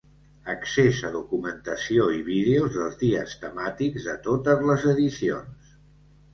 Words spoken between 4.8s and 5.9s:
edicions.